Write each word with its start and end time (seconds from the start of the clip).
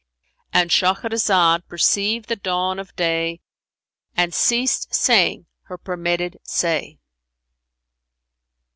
—And 0.51 0.71
Shahrazad 0.71 1.67
perceived 1.67 2.27
the 2.27 2.35
dawn 2.35 2.79
of 2.79 2.95
day 2.95 3.39
and 4.17 4.33
ceased 4.33 4.95
saying 4.95 5.45
her 5.65 5.77
permitted 5.77 6.39
say. 6.41 6.97